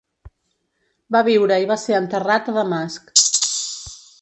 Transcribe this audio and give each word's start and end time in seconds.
Va 1.15 1.21
viure 1.27 1.59
i 1.65 1.67
va 1.73 1.77
ser 1.83 1.97
enterrat 1.99 2.51
a 2.53 2.57
Damasc. 2.59 3.15